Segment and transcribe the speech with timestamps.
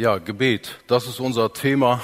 [0.00, 2.00] Ja, Gebet, das ist unser Thema.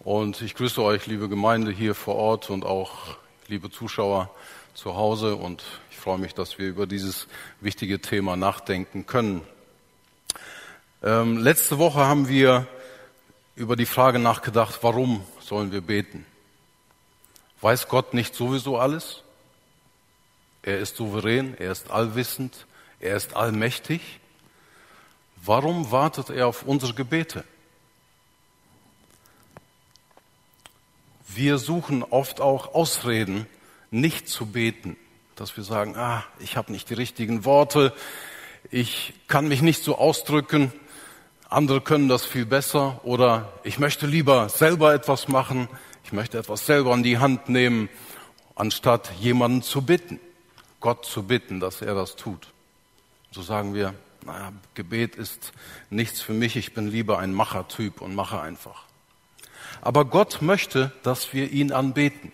[0.00, 3.16] Und ich grüße euch, liebe Gemeinde hier vor Ort und auch
[3.48, 4.28] liebe Zuschauer
[4.74, 5.36] zu Hause.
[5.36, 7.28] Und ich freue mich, dass wir über dieses
[7.62, 9.40] wichtige Thema nachdenken können.
[11.02, 12.66] Ähm, letzte Woche haben wir
[13.56, 16.26] über die Frage nachgedacht, warum sollen wir beten?
[17.62, 19.22] Weiß Gott nicht sowieso alles?
[20.62, 22.66] Er ist souverän, er ist allwissend,
[23.00, 24.20] er ist allmächtig.
[25.44, 27.42] Warum wartet er auf unsere Gebete?
[31.26, 33.46] Wir suchen oft auch Ausreden,
[33.90, 34.96] nicht zu beten,
[35.34, 37.92] dass wir sagen, ah, ich habe nicht die richtigen Worte,
[38.70, 40.72] ich kann mich nicht so ausdrücken,
[41.48, 45.68] andere können das viel besser oder ich möchte lieber selber etwas machen,
[46.04, 47.88] ich möchte etwas selber in die Hand nehmen,
[48.54, 50.20] anstatt jemanden zu bitten,
[50.78, 52.52] Gott zu bitten, dass er das tut.
[53.32, 53.94] So sagen wir,
[54.24, 55.52] naja, Gebet ist
[55.90, 58.84] nichts für mich, ich bin lieber ein Machertyp und mache einfach.
[59.80, 62.32] Aber Gott möchte, dass wir ihn anbeten.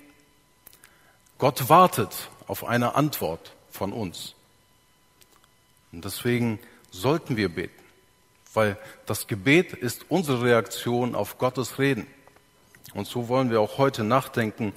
[1.38, 4.34] Gott wartet auf eine Antwort von uns.
[5.92, 6.58] Und deswegen
[6.90, 7.82] sollten wir beten,
[8.52, 12.06] weil das Gebet ist unsere Reaktion auf Gottes Reden.
[12.94, 14.72] Und so wollen wir auch heute nachdenken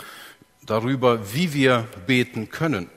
[0.63, 2.89] darüber, wie wir beten können.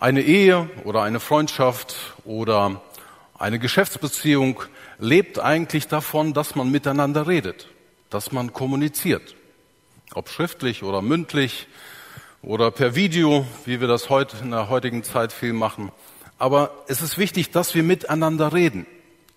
[0.00, 2.82] Eine Ehe oder eine Freundschaft oder
[3.38, 4.60] eine Geschäftsbeziehung
[4.98, 7.68] lebt eigentlich davon, dass man miteinander redet,
[8.10, 9.36] dass man kommuniziert.
[10.12, 11.68] Ob schriftlich oder mündlich
[12.42, 15.92] oder per Video, wie wir das heute in der heutigen Zeit viel machen.
[16.38, 18.86] Aber es ist wichtig, dass wir miteinander reden.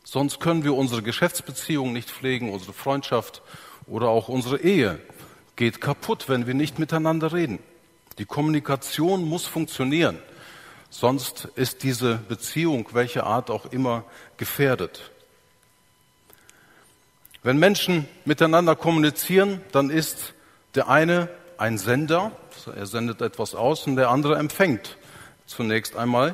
[0.04, 3.44] Sonst können wir unsere Geschäftsbeziehung nicht pflegen, unsere Freundschaft
[3.86, 5.00] oder auch unsere Ehe
[5.56, 7.60] geht kaputt, wenn wir nicht miteinander reden.
[8.18, 10.18] Die Kommunikation muss funktionieren.
[11.00, 14.04] Sonst ist diese Beziehung, welche Art auch immer,
[14.38, 15.12] gefährdet.
[17.44, 20.34] Wenn Menschen miteinander kommunizieren, dann ist
[20.74, 22.32] der eine ein Sender,
[22.76, 24.98] er sendet etwas aus und der andere empfängt
[25.46, 26.34] zunächst einmal.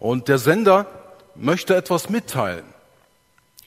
[0.00, 0.86] Und der Sender
[1.36, 2.64] möchte etwas mitteilen.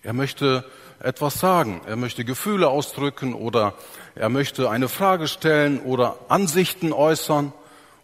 [0.03, 0.65] Er möchte
[0.99, 1.79] etwas sagen.
[1.87, 3.75] Er möchte Gefühle ausdrücken oder
[4.13, 7.53] er möchte eine Frage stellen oder Ansichten äußern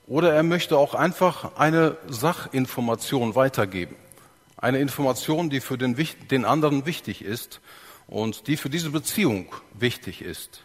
[0.07, 3.95] oder er möchte auch einfach eine Sachinformation weitergeben.
[4.57, 5.95] Eine Information, die für den,
[6.31, 7.61] den anderen wichtig ist
[8.07, 10.63] und die für diese Beziehung wichtig ist.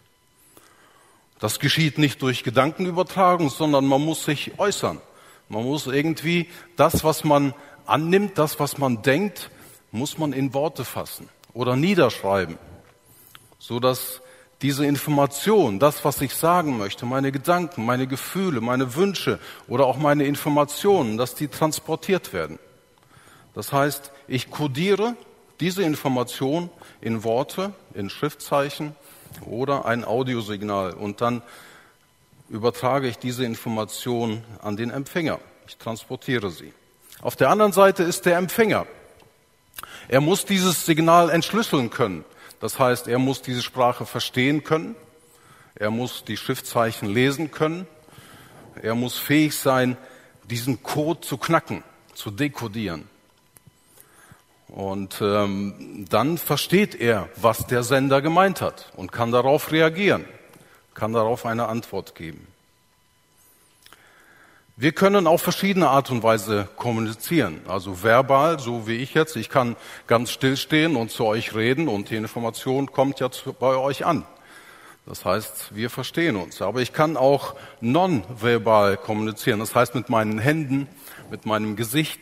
[1.39, 4.99] Das geschieht nicht durch Gedankenübertragung, sondern man muss sich äußern.
[5.47, 7.53] Man muss irgendwie das, was man
[7.85, 9.49] annimmt, das, was man denkt,
[9.91, 12.57] muss man in Worte fassen oder niederschreiben,
[13.57, 14.21] so dass
[14.61, 19.97] diese Information, das, was ich sagen möchte, meine Gedanken, meine Gefühle, meine Wünsche oder auch
[19.97, 22.59] meine Informationen, dass die transportiert werden.
[23.53, 25.15] Das heißt, ich kodiere
[25.59, 26.69] diese Information
[27.01, 28.95] in Worte, in Schriftzeichen
[29.45, 31.41] oder ein Audiosignal und dann
[32.49, 35.39] übertrage ich diese Information an den Empfänger.
[35.67, 36.73] Ich transportiere sie.
[37.21, 38.87] Auf der anderen Seite ist der Empfänger.
[40.07, 42.25] Er muss dieses Signal entschlüsseln können.
[42.59, 44.95] Das heißt, er muss diese Sprache verstehen können,
[45.75, 47.87] er muss die Schriftzeichen lesen können,
[48.81, 49.97] er muss fähig sein,
[50.49, 51.83] diesen Code zu knacken,
[52.13, 53.07] zu dekodieren.
[54.67, 60.25] Und ähm, dann versteht er, was der Sender gemeint hat und kann darauf reagieren,
[60.93, 62.48] kann darauf eine Antwort geben.
[64.81, 67.59] Wir können auf verschiedene Art und Weise kommunizieren.
[67.67, 69.35] Also verbal, so wie ich jetzt.
[69.35, 69.75] Ich kann
[70.07, 73.27] ganz still stehen und zu euch reden und die Information kommt ja
[73.59, 74.23] bei euch an.
[75.05, 76.61] Das heißt, wir verstehen uns.
[76.61, 79.59] Aber ich kann auch nonverbal kommunizieren.
[79.59, 80.87] Das heißt, mit meinen Händen,
[81.29, 82.21] mit meinem Gesicht.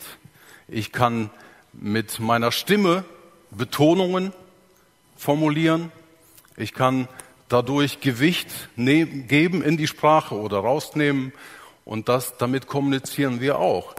[0.67, 1.29] Ich kann
[1.73, 3.05] mit meiner Stimme
[3.51, 4.33] Betonungen
[5.15, 5.91] formulieren.
[6.55, 7.07] Ich kann
[7.49, 11.33] dadurch Gewicht geben in die Sprache oder rausnehmen
[11.87, 13.95] und das, damit kommunizieren wir auch.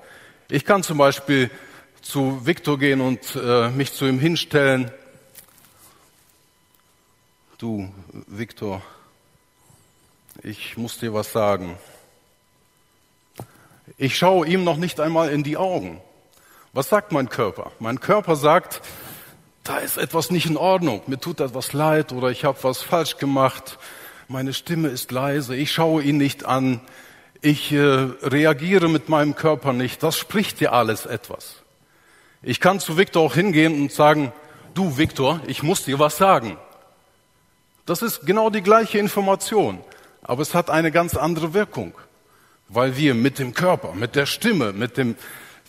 [0.50, 1.50] Ich kann zum Beispiel
[2.02, 4.90] zu Viktor gehen und äh, mich zu ihm hinstellen.
[7.56, 7.88] Du,
[8.26, 8.82] Viktor,
[10.42, 11.78] ich muss dir was sagen.
[13.96, 16.00] Ich schaue ihm noch nicht einmal in die Augen.
[16.74, 17.72] Was sagt mein Körper?
[17.78, 18.82] Mein Körper sagt,
[19.64, 23.16] da ist etwas nicht in Ordnung, mir tut etwas leid oder ich habe was falsch
[23.16, 23.78] gemacht,
[24.28, 26.82] meine Stimme ist leise, ich schaue ihn nicht an,
[27.40, 31.56] ich äh, reagiere mit meinem Körper nicht, das spricht dir alles etwas.
[32.42, 34.32] Ich kann zu Viktor auch hingehen und sagen,
[34.74, 36.56] du Viktor, ich muss dir was sagen.
[37.86, 39.80] Das ist genau die gleiche Information,
[40.22, 41.94] aber es hat eine ganz andere Wirkung,
[42.68, 45.16] weil wir mit dem Körper, mit der Stimme, mit dem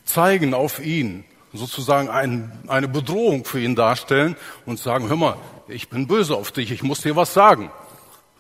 [0.06, 1.24] Zeigen auf ihn
[1.54, 5.38] sozusagen ein, eine Bedrohung für ihn darstellen und sagen, hör mal,
[5.68, 7.72] ich bin böse auf dich, ich muss dir was sagen.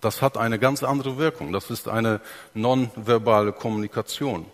[0.01, 1.51] Das hat eine ganz andere Wirkung.
[1.51, 2.21] Das ist eine
[2.53, 4.45] nonverbale Kommunikation.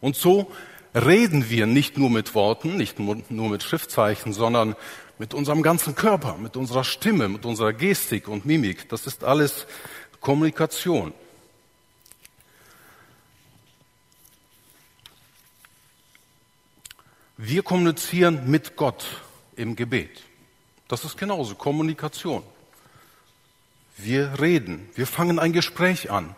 [0.00, 0.50] Und so
[0.94, 4.76] reden wir nicht nur mit Worten, nicht nur mit Schriftzeichen, sondern
[5.18, 8.88] mit unserem ganzen Körper, mit unserer Stimme, mit unserer Gestik und Mimik.
[8.88, 9.66] Das ist alles
[10.20, 11.12] Kommunikation.
[17.36, 19.04] Wir kommunizieren mit Gott
[19.56, 20.22] im Gebet.
[20.88, 22.42] Das ist genauso Kommunikation.
[24.02, 26.34] Wir reden, wir fangen ein Gespräch an,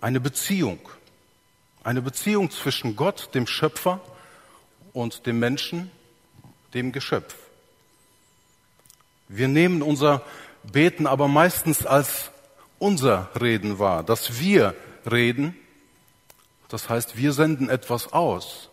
[0.00, 0.80] eine Beziehung,
[1.84, 4.00] eine Beziehung zwischen Gott, dem Schöpfer,
[4.92, 5.92] und dem Menschen,
[6.74, 7.36] dem Geschöpf.
[9.28, 10.22] Wir nehmen unser
[10.64, 12.30] Beten aber meistens als
[12.80, 14.74] unser Reden wahr, dass wir
[15.08, 15.54] reden.
[16.68, 18.70] Das heißt, wir senden etwas aus.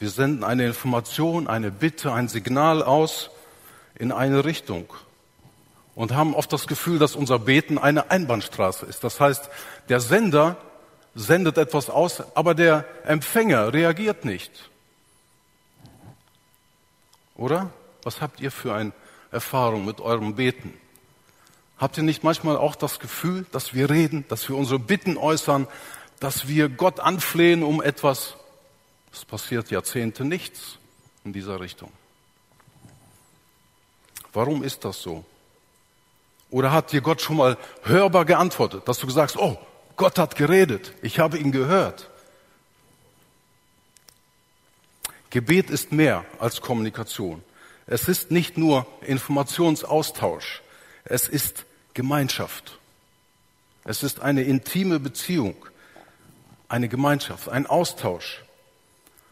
[0.00, 3.30] Wir senden eine Information, eine Bitte, ein Signal aus
[3.94, 4.92] in eine Richtung
[5.94, 9.04] und haben oft das Gefühl, dass unser Beten eine Einbahnstraße ist.
[9.04, 9.48] Das heißt,
[9.88, 10.56] der Sender
[11.14, 14.70] sendet etwas aus, aber der Empfänger reagiert nicht.
[17.36, 17.70] Oder?
[18.02, 18.92] Was habt ihr für eine
[19.30, 20.74] Erfahrung mit eurem Beten?
[21.78, 25.66] Habt ihr nicht manchmal auch das Gefühl, dass wir reden, dass wir unsere Bitten äußern,
[26.20, 28.36] dass wir Gott anflehen um etwas?
[29.12, 30.78] Es passiert Jahrzehnte nichts
[31.24, 31.92] in dieser Richtung.
[34.32, 35.24] Warum ist das so?
[36.52, 39.58] Oder hat dir Gott schon mal hörbar geantwortet, dass du gesagt hast, oh,
[39.96, 42.10] Gott hat geredet, ich habe ihn gehört.
[45.30, 47.42] Gebet ist mehr als Kommunikation.
[47.86, 50.60] Es ist nicht nur Informationsaustausch,
[51.04, 51.64] es ist
[51.94, 52.78] Gemeinschaft.
[53.84, 55.56] Es ist eine intime Beziehung,
[56.68, 58.41] eine Gemeinschaft, ein Austausch.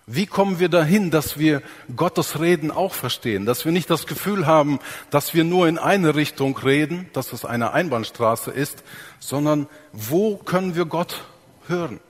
[0.06, 1.62] Wie kommen wir dahin, dass wir
[1.94, 4.80] Gottes Reden auch verstehen, dass wir nicht das Gefühl haben,
[5.10, 8.82] dass wir nur in eine Richtung reden, dass es eine Einbahnstraße ist,
[9.20, 11.22] sondern wo können wir Gott
[11.68, 12.00] hören?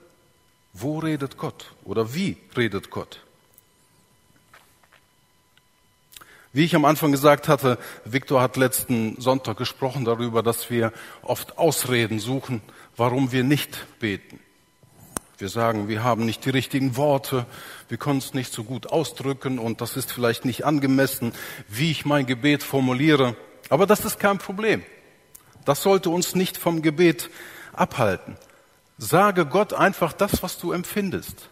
[0.73, 3.21] Wo redet Gott oder wie redet Gott?
[6.53, 10.93] Wie ich am Anfang gesagt hatte, Viktor hat letzten Sonntag gesprochen darüber, dass wir
[11.23, 12.61] oft Ausreden suchen,
[12.97, 14.41] warum wir nicht beten.
[15.41, 17.47] Wir sagen, wir haben nicht die richtigen Worte,
[17.89, 21.33] wir können es nicht so gut ausdrücken und das ist vielleicht nicht angemessen,
[21.67, 23.37] wie ich mein Gebet formuliere.
[23.71, 24.85] Aber das ist kein Problem.
[25.65, 27.31] Das sollte uns nicht vom Gebet
[27.73, 28.37] abhalten.
[28.99, 31.49] Sage Gott einfach das, was du empfindest,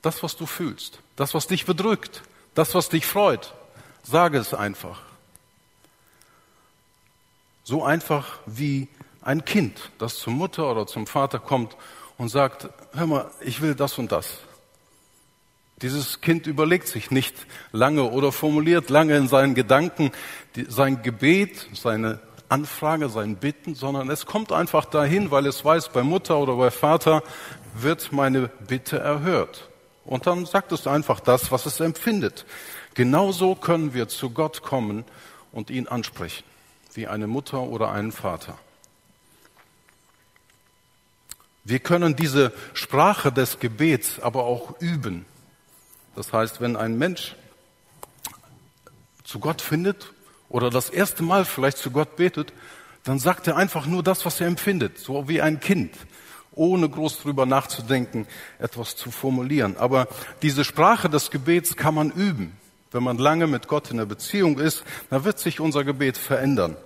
[0.00, 2.22] das, was du fühlst, das, was dich bedrückt,
[2.54, 3.52] das, was dich freut.
[4.02, 5.02] Sage es einfach.
[7.64, 8.88] So einfach wie
[9.20, 11.76] ein Kind, das zur Mutter oder zum Vater kommt
[12.18, 14.38] und sagt, hör mal, ich will das und das.
[15.82, 17.34] Dieses Kind überlegt sich nicht
[17.70, 20.10] lange oder formuliert lange in seinen Gedanken
[20.68, 26.02] sein Gebet, seine Anfrage, sein Bitten, sondern es kommt einfach dahin, weil es weiß, bei
[26.02, 27.22] Mutter oder bei Vater
[27.74, 29.68] wird meine Bitte erhört.
[30.04, 32.46] Und dann sagt es einfach das, was es empfindet.
[32.94, 35.04] Genauso können wir zu Gott kommen
[35.52, 36.44] und ihn ansprechen,
[36.94, 38.58] wie eine Mutter oder einen Vater.
[41.68, 45.26] Wir können diese Sprache des Gebets aber auch üben.
[46.14, 47.34] Das heißt, wenn ein Mensch
[49.24, 50.12] zu Gott findet
[50.48, 52.52] oder das erste Mal vielleicht zu Gott betet,
[53.02, 55.92] dann sagt er einfach nur das, was er empfindet, so wie ein Kind,
[56.52, 58.28] ohne groß drüber nachzudenken,
[58.60, 59.76] etwas zu formulieren.
[59.76, 60.06] Aber
[60.42, 62.56] diese Sprache des Gebets kann man üben.
[62.92, 66.76] Wenn man lange mit Gott in der Beziehung ist, dann wird sich unser Gebet verändern.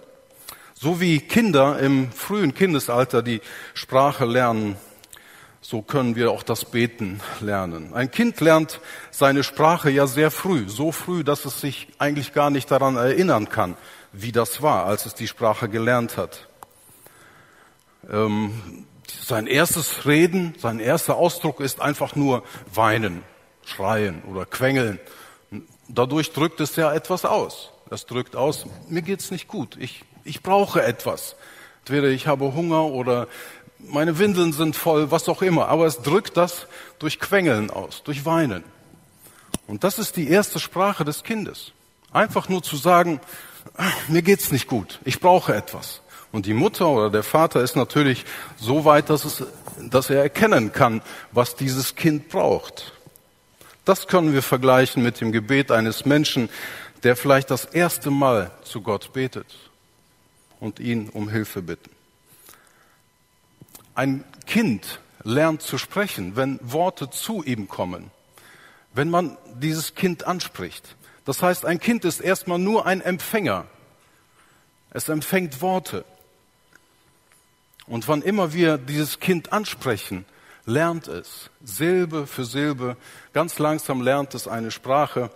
[0.83, 3.43] So wie Kinder im frühen Kindesalter die
[3.75, 4.77] Sprache lernen,
[5.61, 7.93] so können wir auch das Beten lernen.
[7.93, 12.49] Ein Kind lernt seine Sprache ja sehr früh, so früh, dass es sich eigentlich gar
[12.49, 13.77] nicht daran erinnern kann,
[14.15, 16.49] wie das war, als es die Sprache gelernt hat.
[18.11, 23.23] Ähm, sein erstes Reden, sein erster Ausdruck ist einfach nur weinen,
[23.67, 24.99] schreien oder quengeln.
[25.89, 27.71] Dadurch drückt es ja etwas aus.
[27.91, 31.37] Es drückt aus, mir geht's nicht gut, ich ich brauche etwas.
[31.81, 33.27] Entweder ich habe Hunger oder
[33.79, 35.69] meine Windeln sind voll, was auch immer.
[35.69, 36.67] Aber es drückt das
[36.99, 38.65] durch Quengeln aus, durch Weinen.
[39.67, 41.73] Und das ist die erste Sprache des Kindes.
[42.13, 43.21] Einfach nur zu sagen,
[44.09, 46.03] mir geht's nicht gut, ich brauche etwas.
[46.33, 48.25] Und die Mutter oder der Vater ist natürlich
[48.57, 49.45] so weit, dass, es,
[49.79, 52.93] dass er erkennen kann, was dieses Kind braucht.
[53.85, 56.49] Das können wir vergleichen mit dem Gebet eines Menschen,
[57.03, 59.70] der vielleicht das erste Mal zu Gott betet
[60.61, 61.91] und ihn um Hilfe bitten.
[63.95, 68.11] Ein Kind lernt zu sprechen, wenn Worte zu ihm kommen.
[68.93, 70.97] wenn man dieses Kind anspricht.
[71.25, 73.67] Das heißt, ein Kind ist erstmal nur ein Empfänger.
[74.91, 76.05] Es empfängt Worte.
[77.87, 80.25] Und wann immer wir dieses Kind ansprechen,
[80.65, 82.97] lernt es Silbe für Silbe.
[83.33, 85.31] Ganz langsam lernt es eine Sprache.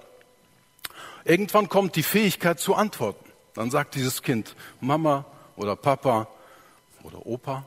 [1.24, 3.23] Irgendwann kommt die Fähigkeit zu antworten.
[3.54, 5.24] Dann sagt dieses Kind Mama
[5.56, 6.28] oder Papa
[7.02, 7.66] oder Opa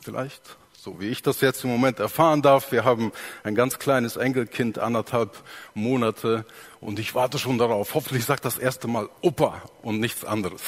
[0.00, 2.70] vielleicht so wie ich das jetzt im Moment erfahren darf.
[2.70, 5.42] Wir haben ein ganz kleines Enkelkind, anderthalb
[5.74, 6.46] Monate,
[6.80, 7.94] und ich warte schon darauf.
[7.94, 10.62] Hoffentlich sagt das erste Mal Opa und nichts anderes.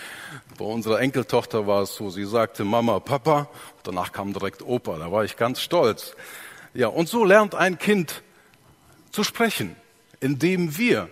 [0.58, 3.48] Bei unserer Enkeltochter war es so, sie sagte Mama, Papa,
[3.82, 6.16] danach kam direkt Opa, da war ich ganz stolz.
[6.72, 8.22] Ja, und so lernt ein Kind
[9.12, 9.76] zu sprechen,
[10.20, 11.10] indem wir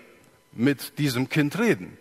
[0.53, 1.99] mit diesem Kind reden.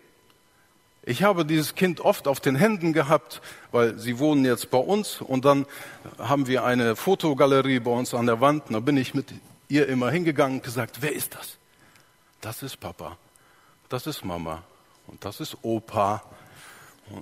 [1.08, 3.40] Ich habe dieses Kind oft auf den Händen gehabt,
[3.72, 5.64] weil sie wohnen jetzt bei uns und dann
[6.18, 8.64] haben wir eine Fotogalerie bei uns an der Wand.
[8.68, 9.32] Da bin ich mit
[9.68, 11.56] ihr immer hingegangen und gesagt, wer ist das?
[12.42, 13.16] Das ist Papa,
[13.88, 14.62] das ist Mama
[15.06, 16.22] und das ist Opa.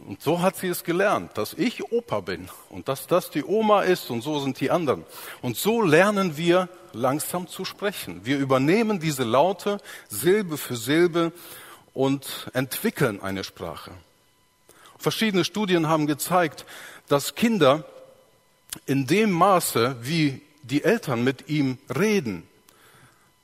[0.08, 3.82] Und so hat sie es gelernt, dass ich Opa bin und dass das die Oma
[3.82, 5.04] ist und so sind die anderen.
[5.42, 8.22] Und so lernen wir langsam zu sprechen.
[8.24, 9.78] Wir übernehmen diese Laute
[10.08, 11.30] Silbe für Silbe
[11.96, 13.90] und entwickeln eine Sprache.
[14.98, 16.66] Verschiedene Studien haben gezeigt,
[17.08, 17.84] dass Kinder
[18.84, 22.46] in dem Maße, wie die Eltern mit ihm reden,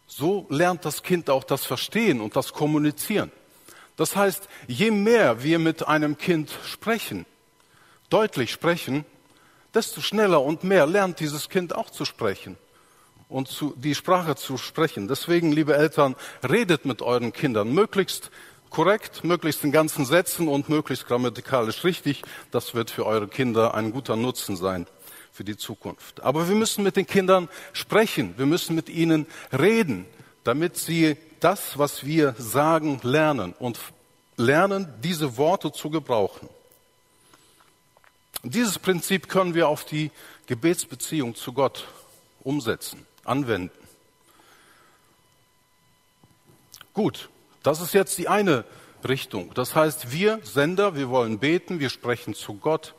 [0.07, 3.33] so lernt das Kind auch das Verstehen und das Kommunizieren.
[3.97, 7.25] Das heißt, je mehr wir mit einem Kind sprechen,
[8.11, 9.07] deutlich sprechen,
[9.73, 12.59] desto schneller und mehr lernt dieses Kind auch zu sprechen
[13.33, 15.09] und zu, die Sprache zu sprechen.
[15.09, 16.15] Deswegen, liebe Eltern,
[16.49, 18.31] redet mit euren Kindern möglichst
[18.71, 22.23] korrekt, möglichst in ganzen Sätzen und möglichst grammatikalisch richtig.
[22.51, 24.87] Das wird für eure Kinder ein guter Nutzen sein
[25.33, 26.23] für die Zukunft.
[26.23, 30.07] Aber wir müssen mit den Kindern sprechen, wir müssen mit ihnen reden,
[30.45, 33.79] damit sie das, was wir sagen, lernen und
[34.37, 36.49] lernen, diese Worte zu gebrauchen.
[38.43, 40.11] Dieses Prinzip können wir auf die
[40.47, 41.87] Gebetsbeziehung zu Gott
[42.43, 43.77] umsetzen anwenden.
[46.95, 47.31] Gut,
[47.63, 48.65] das ist jetzt die eine
[49.09, 49.53] Richtung.
[49.55, 52.95] Das heißt, wir Sender, wir wollen beten, wir sprechen zu Gott.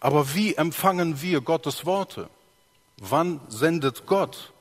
[0.00, 2.28] Aber wie empfangen wir Gottes Worte?
[2.98, 4.52] Wann sendet Gott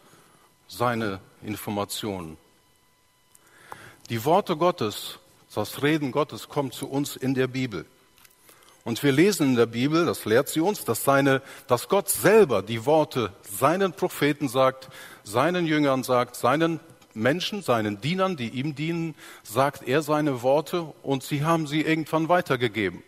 [0.68, 2.38] seine Informationen?
[4.10, 5.20] Die Worte Gottes,
[5.54, 7.86] das Reden Gottes kommt zu uns in der Bibel.
[8.84, 12.62] Und wir lesen in der Bibel, das lehrt sie uns, dass, seine, dass Gott selber
[12.62, 14.90] die Worte seinen Propheten sagt,
[15.24, 16.82] seinen Jüngern sagt, seinen
[17.14, 22.28] Menschen, seinen Dienern, die ihm dienen, sagt er seine Worte und sie haben sie irgendwann
[22.28, 23.04] weitergegeben.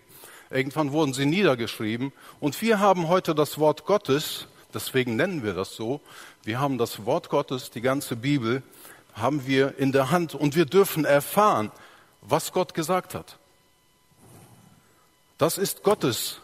[0.50, 5.76] Irgendwann wurden sie niedergeschrieben und wir haben heute das Wort Gottes, deswegen nennen wir das
[5.76, 6.00] so,
[6.44, 8.64] wir haben das Wort Gottes, die ganze Bibel,
[9.14, 11.72] haben wir in der Hand und wir dürfen erfahren,
[12.22, 13.40] was Gott gesagt hat.
[15.38, 16.40] Das ist Gottes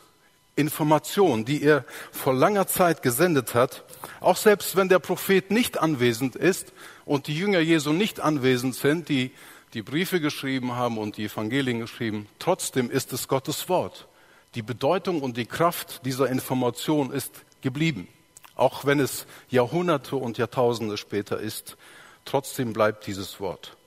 [0.58, 3.86] Information, die er vor langer Zeit gesendet hat.
[4.20, 6.74] Auch selbst wenn der Prophet nicht anwesend ist
[7.06, 9.32] und die Jünger Jesu nicht anwesend sind, die
[9.74, 14.08] die Briefe geschrieben haben und die Evangelien geschrieben, trotzdem ist es Gottes Wort.
[14.56, 17.32] Die Bedeutung und die Kraft dieser Information ist
[17.62, 18.10] geblieben.
[18.56, 21.78] Auch wenn es Jahrhunderte und Jahrtausende später ist,
[22.26, 23.78] trotzdem bleibt dieses Wort.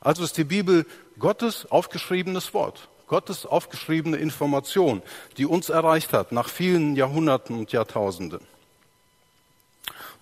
[0.00, 0.84] Also ist die Bibel
[1.20, 2.88] Gottes aufgeschriebenes Wort.
[3.06, 5.02] Gottes aufgeschriebene Information,
[5.36, 8.40] die uns erreicht hat nach vielen Jahrhunderten und Jahrtausenden.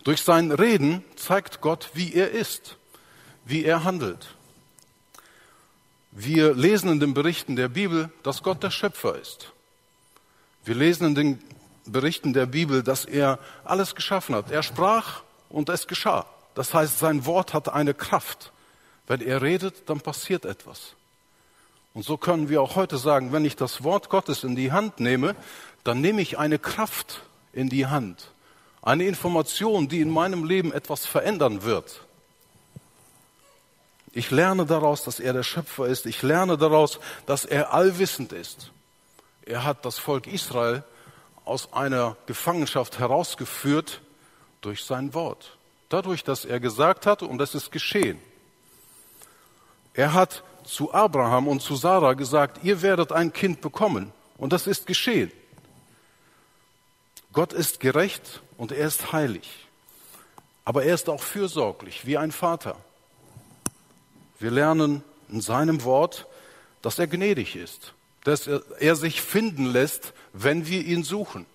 [0.05, 2.77] Durch sein Reden zeigt Gott, wie er ist,
[3.47, 4.35] wie er handelt.
[6.11, 9.53] Wir lesen in den Berichten der Bibel, dass Gott der Schöpfer ist.
[10.65, 11.43] Wir lesen in den
[11.87, 14.51] Berichten der Bibel, dass er alles geschaffen hat.
[14.51, 16.27] Er sprach und es geschah.
[16.55, 18.53] Das heißt, sein Wort hat eine Kraft.
[19.07, 20.95] Wenn er redet, dann passiert etwas.
[21.95, 24.99] Und so können wir auch heute sagen, wenn ich das Wort Gottes in die Hand
[24.99, 25.37] nehme,
[25.85, 27.23] dann nehme ich eine Kraft
[27.53, 28.31] in die Hand.
[28.83, 32.03] Eine Information, die in meinem Leben etwas verändern wird.
[34.13, 36.07] Ich lerne daraus, dass er der Schöpfer ist.
[36.07, 38.71] Ich lerne daraus, dass er allwissend ist.
[39.47, 40.83] Er hat das Volk Israel
[41.45, 44.01] aus einer Gefangenschaft herausgeführt
[44.63, 45.59] durch sein Wort.
[45.91, 48.19] Dadurch, dass er gesagt hat, und das ist geschehen.
[49.93, 54.13] Er hat zu Abraham und zu Sarah gesagt, ihr werdet ein Kind bekommen.
[54.37, 55.31] Und das ist geschehen.
[57.33, 59.49] Gott ist gerecht und er ist heilig.
[60.65, 62.77] Aber er ist auch fürsorglich, wie ein Vater.
[64.39, 66.27] Wir lernen in seinem Wort,
[66.83, 67.93] dass er gnädig ist,
[68.25, 71.47] dass er, sich finden lässt, wenn wir ihn suchen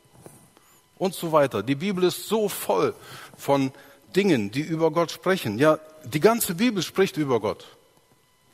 [0.98, 1.64] und so weiter.
[1.64, 2.94] Die Bibel ist so voll
[3.38, 3.72] von
[4.16, 5.58] Dingen, die über Gott sprechen.
[5.58, 7.66] Ja, die ganze Bibel spricht über Gott.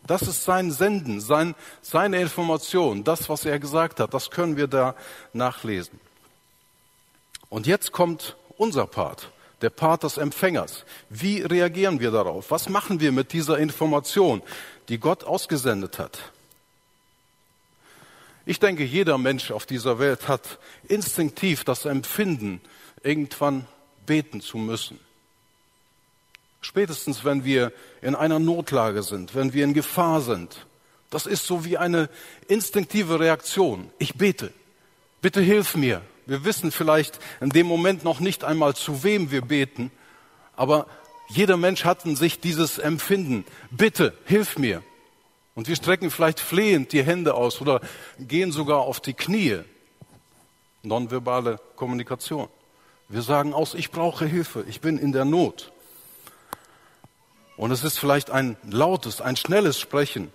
[0.08, 4.68] Das ist sein Senden, sein, seine Information, das, was er gesagt hat, das können wir
[4.68, 4.96] da
[5.34, 6.00] nachlesen.
[7.50, 9.32] Und jetzt kommt unser Part,
[9.62, 10.86] der Part des Empfängers.
[11.10, 12.52] Wie reagieren wir darauf?
[12.52, 14.42] Was machen wir mit dieser Information,
[14.90, 16.32] die Gott ausgesendet hat?
[18.46, 22.62] Ich denke, jeder Mensch auf dieser Welt hat instinktiv das Empfinden,
[23.02, 23.68] irgendwann
[24.06, 25.00] beten zu müssen.
[26.66, 30.66] Spätestens, wenn wir in einer Notlage sind, wenn wir in Gefahr sind.
[31.12, 32.10] Das ist so wie eine
[32.48, 33.92] instinktive Reaktion.
[34.00, 34.52] Ich bete.
[35.22, 36.02] Bitte hilf mir.
[36.26, 39.92] Wir wissen vielleicht in dem Moment noch nicht einmal, zu wem wir beten,
[40.56, 40.88] aber
[41.28, 43.46] jeder Mensch hat in sich dieses Empfinden.
[43.70, 44.82] Bitte, hilf mir.
[45.54, 47.80] Und wir strecken vielleicht flehend die Hände aus oder
[48.18, 49.60] gehen sogar auf die Knie.
[50.82, 52.48] Nonverbale Kommunikation.
[53.08, 55.72] Wir sagen aus, ich brauche Hilfe, ich bin in der Not.
[57.58, 60.32] Und es ist vielleicht ein lautes, ein schnelles Sprechen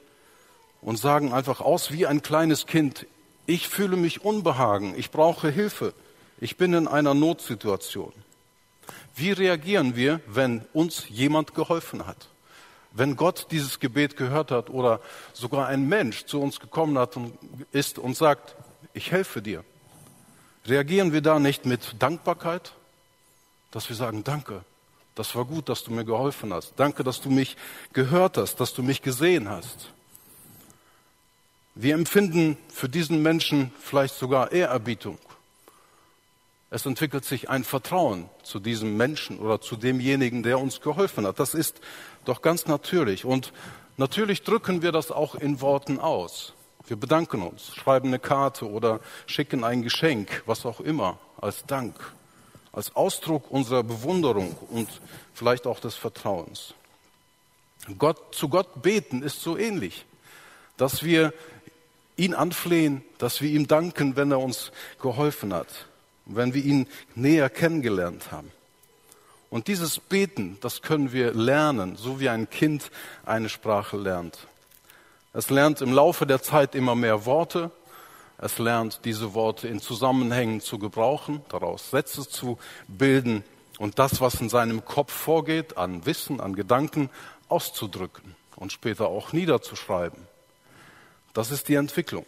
[0.81, 3.07] und sagen einfach aus wie ein kleines Kind,
[3.47, 5.93] ich fühle mich unbehagen, ich brauche Hilfe,
[6.41, 8.13] ich bin in einer Notsituation.
[9.15, 12.29] Wie reagieren wir, wenn uns jemand geholfen hat?
[12.93, 15.01] Wenn Gott dieses Gebet gehört hat oder
[15.33, 17.37] sogar ein Mensch zu uns gekommen hat und
[17.73, 18.57] ist und sagt,
[18.95, 19.65] ich helfe dir.
[20.67, 22.73] Reagieren wir da nicht mit Dankbarkeit,
[23.71, 24.65] dass wir sagen, danke,
[25.21, 26.73] das war gut, dass du mir geholfen hast.
[26.77, 27.59] Danke, dass du mich
[27.93, 29.91] gehört hast, dass du mich gesehen hast.
[31.75, 35.19] Wir empfinden für diesen Menschen vielleicht sogar Ehrerbietung.
[36.71, 41.39] Es entwickelt sich ein Vertrauen zu diesem Menschen oder zu demjenigen, der uns geholfen hat.
[41.39, 41.83] Das ist
[42.25, 43.27] doch ganz natürlich.
[43.27, 43.53] Und
[43.99, 46.55] natürlich drücken wir das auch in Worten aus.
[46.87, 51.95] Wir bedanken uns, schreiben eine Karte oder schicken ein Geschenk, was auch immer, als Dank
[52.73, 54.89] als Ausdruck unserer Bewunderung und
[55.35, 56.75] vielleicht auch des Vertrauens.
[57.99, 60.05] Gott, zu Gott beten ist so ähnlich,
[60.77, 61.33] dass wir
[62.17, 65.87] ihn anflehen, dass wir ihm danken, wenn er uns geholfen hat,
[66.27, 68.53] wenn wir ihn näher kennengelernt haben.
[69.49, 72.91] Und dieses Beten, das können wir lernen, so wie ein Kind
[73.27, 74.47] eine Sprache lernt.
[75.33, 77.71] Es lernt im Laufe der Zeit immer mehr Worte,
[78.41, 83.45] es lernt, diese Worte in Zusammenhängen zu gebrauchen, daraus Sätze zu bilden
[83.79, 87.11] und das, was in seinem Kopf vorgeht, an Wissen, an Gedanken,
[87.49, 90.27] auszudrücken und später auch niederzuschreiben.
[91.35, 92.25] Das ist die Entwicklung.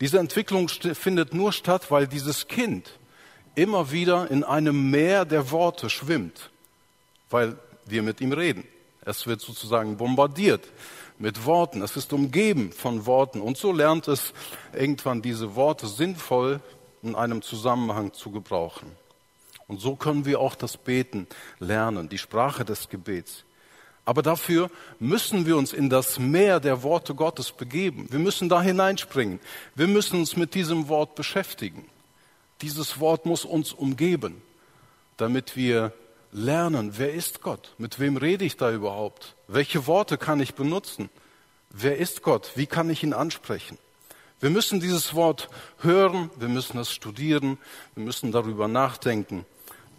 [0.00, 2.98] Diese Entwicklung findet nur statt, weil dieses Kind
[3.54, 6.50] immer wieder in einem Meer der Worte schwimmt,
[7.30, 8.66] weil wir mit ihm reden.
[9.02, 10.62] Es wird sozusagen bombardiert
[11.18, 11.82] mit Worten.
[11.82, 13.40] Es ist umgeben von Worten.
[13.40, 14.32] Und so lernt es
[14.72, 16.60] irgendwann diese Worte sinnvoll
[17.02, 18.90] in einem Zusammenhang zu gebrauchen.
[19.66, 21.26] Und so können wir auch das Beten
[21.58, 23.44] lernen, die Sprache des Gebets.
[24.04, 28.06] Aber dafür müssen wir uns in das Meer der Worte Gottes begeben.
[28.10, 29.40] Wir müssen da hineinspringen.
[29.74, 31.86] Wir müssen uns mit diesem Wort beschäftigen.
[32.60, 34.42] Dieses Wort muss uns umgeben,
[35.16, 35.92] damit wir
[36.34, 37.74] lernen, wer ist Gott?
[37.78, 39.36] Mit wem rede ich da überhaupt?
[39.48, 41.08] Welche Worte kann ich benutzen?
[41.70, 42.52] Wer ist Gott?
[42.56, 43.78] Wie kann ich ihn ansprechen?
[44.40, 47.56] Wir müssen dieses Wort hören, wir müssen es studieren,
[47.94, 49.46] wir müssen darüber nachdenken,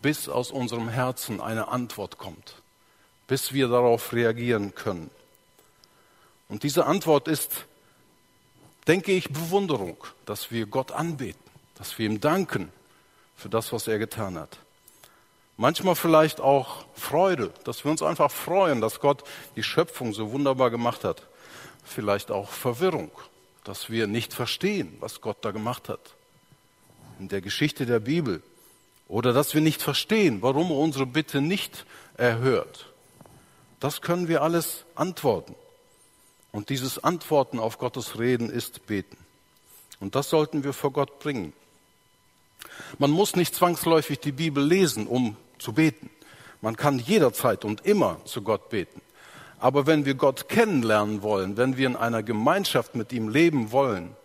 [0.02, 2.62] bis aus unserem Herzen eine Antwort kommt,
[3.28, 5.10] bis wir darauf reagieren können.
[6.50, 7.66] Und diese Antwort ist,
[8.88, 11.42] denke ich, Bewunderung, dass wir Gott anbeten,
[11.76, 12.72] dass wir ihm danken
[13.36, 14.60] für das, was er getan hat.
[15.58, 19.24] Manchmal vielleicht auch Freude, dass wir uns einfach freuen, dass Gott
[19.56, 21.24] die Schöpfung so wunderbar gemacht hat.
[21.84, 23.12] Vielleicht auch Verwirrung,
[23.64, 26.16] dass wir nicht verstehen, was Gott da gemacht hat.
[27.20, 28.44] In der Geschichte der Bibel.
[29.08, 31.86] Oder dass wir nicht verstehen, warum er unsere Bitte nicht
[32.18, 32.92] erhört.
[33.80, 35.56] Das können wir alles antworten.
[36.52, 39.18] Und dieses Antworten auf Gottes Reden ist Beten.
[40.00, 41.54] Und das sollten wir vor Gott bringen.
[42.98, 46.10] Man muss nicht zwangsläufig die Bibel lesen, um zu beten.
[46.62, 49.02] Man kann jederzeit und immer zu Gott beten.
[49.60, 54.16] Aber wenn wir Gott kennenlernen wollen, wenn wir in einer Gemeinschaft mit ihm leben wollen,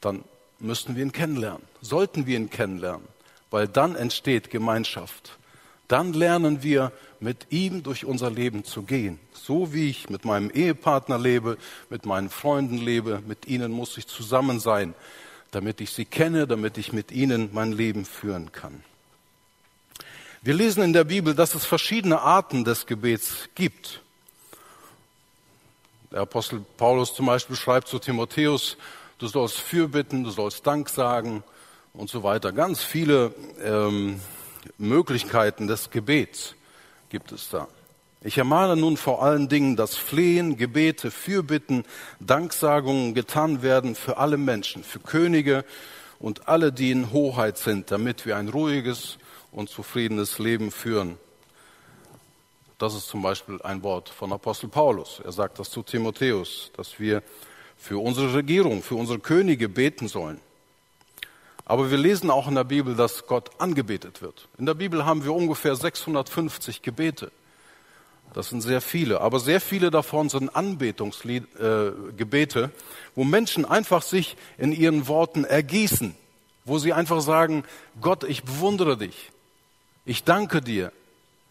[0.00, 0.24] dann
[0.58, 3.06] müssen wir ihn kennenlernen, sollten wir ihn kennenlernen,
[3.50, 5.38] weil dann entsteht Gemeinschaft.
[5.88, 9.18] Dann lernen wir mit ihm durch unser Leben zu gehen.
[9.32, 11.58] So wie ich mit meinem Ehepartner lebe,
[11.90, 14.94] mit meinen Freunden lebe, mit ihnen muss ich zusammen sein,
[15.50, 18.82] damit ich sie kenne, damit ich mit ihnen mein Leben führen kann.
[20.44, 24.00] Wir lesen in der Bibel, dass es verschiedene Arten des Gebets gibt.
[26.10, 28.76] Der Apostel Paulus zum Beispiel schreibt zu Timotheus,
[29.18, 31.44] du sollst fürbitten, du sollst Dank sagen
[31.92, 32.50] und so weiter.
[32.50, 34.20] Ganz viele ähm,
[34.78, 36.56] Möglichkeiten des Gebets
[37.08, 37.68] gibt es da.
[38.20, 41.84] Ich ermahne nun vor allen Dingen, dass Flehen, Gebete, Fürbitten,
[42.18, 45.64] Danksagungen getan werden für alle Menschen, für Könige
[46.18, 49.18] und alle, die in Hoheit sind, damit wir ein ruhiges
[49.52, 51.18] und zufriedenes Leben führen.
[52.78, 55.20] Das ist zum Beispiel ein Wort von Apostel Paulus.
[55.24, 57.22] Er sagt das zu Timotheus, dass wir
[57.76, 60.40] für unsere Regierung, für unsere Könige beten sollen.
[61.64, 64.48] Aber wir lesen auch in der Bibel, dass Gott angebetet wird.
[64.58, 67.30] In der Bibel haben wir ungefähr 650 Gebete.
[68.34, 72.68] Das sind sehr viele, aber sehr viele davon sind Anbetungsgebete, äh,
[73.14, 76.14] wo Menschen einfach sich in ihren Worten ergießen,
[76.64, 77.64] wo sie einfach sagen,
[78.00, 79.31] Gott, ich bewundere dich,
[80.04, 80.92] ich danke dir,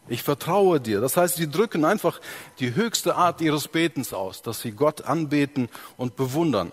[0.07, 0.99] ich vertraue dir.
[0.99, 2.19] Das heißt, sie drücken einfach
[2.59, 6.71] die höchste Art ihres Betens aus, dass sie Gott anbeten und bewundern.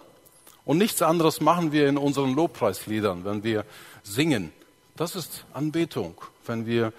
[0.64, 3.64] Und nichts anderes machen wir in unseren Lobpreisliedern, wenn wir
[4.02, 4.52] singen.
[4.96, 6.92] Das ist Anbetung, wenn wir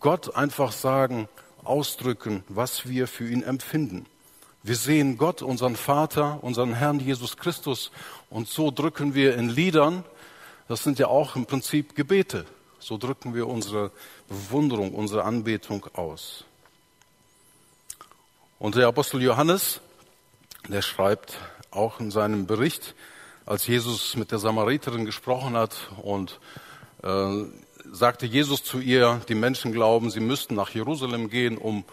[0.00, 1.28] Gott einfach sagen,
[1.62, 4.06] ausdrücken, was wir für ihn empfinden.
[4.62, 7.90] Wir sehen Gott, unseren Vater, unseren Herrn Jesus Christus
[8.30, 10.04] und so drücken wir in Liedern,
[10.68, 12.46] das sind ja auch im Prinzip Gebete,
[12.84, 13.90] so drücken wir unsere
[14.28, 16.44] Bewunderung, unsere Anbetung aus.
[18.58, 19.80] Und der Apostel Johannes,
[20.68, 21.38] der schreibt
[21.70, 22.94] auch in seinem Bericht,
[23.46, 26.40] als Jesus mit der Samariterin gesprochen hat und
[27.02, 27.44] äh,
[27.90, 31.84] sagte Jesus zu ihr, die Menschen glauben, sie müssten nach Jerusalem gehen, um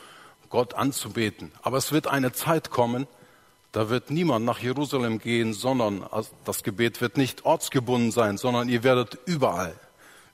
[0.50, 1.54] Gott anzubeten.
[1.62, 3.08] Aber es wird eine Zeit kommen,
[3.72, 6.06] da wird niemand nach Jerusalem gehen, sondern
[6.44, 9.74] das Gebet wird nicht ortsgebunden sein, sondern ihr werdet überall,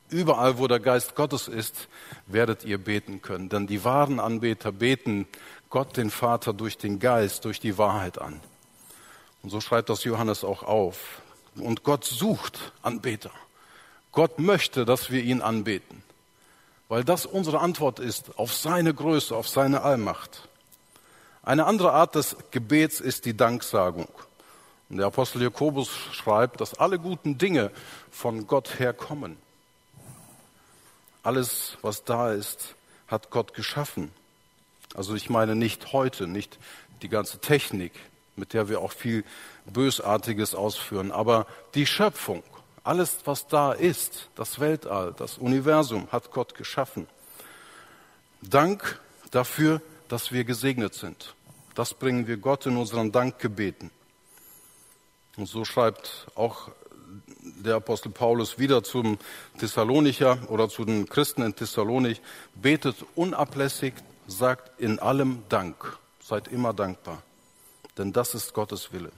[0.10, 1.88] überall, wo der Geist Gottes ist,
[2.26, 3.50] werdet ihr beten können.
[3.50, 5.28] Denn die wahren Anbeter beten
[5.70, 8.40] Gott, den Vater, durch den Geist, durch die Wahrheit an.
[9.44, 11.22] Und so schreibt das Johannes auch auf.
[11.56, 13.32] Und Gott sucht Anbeter.
[14.12, 16.02] Gott möchte, dass wir ihn anbeten,
[16.88, 20.48] weil das unsere Antwort ist auf seine Größe, auf seine Allmacht.
[21.44, 24.08] Eine andere Art des Gebets ist die Danksagung.
[24.90, 27.72] Und der Apostel Jakobus schreibt, dass alle guten Dinge
[28.10, 29.38] von Gott herkommen.
[31.28, 32.76] Alles, was da ist,
[33.10, 34.14] hat Gott geschaffen.
[34.94, 36.58] Also ich meine nicht heute, nicht
[37.02, 37.92] die ganze Technik,
[38.38, 39.26] mit der wir auch viel
[39.66, 42.44] Bösartiges ausführen, aber die Schöpfung,
[42.86, 47.08] alles, was da ist, das Weltall, das Universum, hat Gott geschaffen.
[48.42, 48.98] Dank
[49.32, 51.36] dafür, dass wir gesegnet sind.
[51.76, 53.92] Das bringen wir Gott in unseren Dankgebeten.
[55.36, 56.70] Und so schreibt auch
[57.64, 59.18] der Apostel Paulus wieder zum
[59.60, 62.22] Thessalonicher oder zu den Christen in Thessalonich,
[62.56, 63.94] betet unablässig,
[64.28, 67.24] sagt in allem Dank, seid immer dankbar,
[67.98, 69.12] denn das ist Gottes Wille.